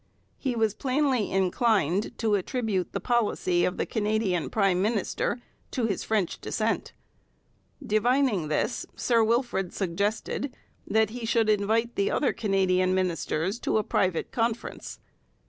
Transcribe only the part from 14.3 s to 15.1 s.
conference.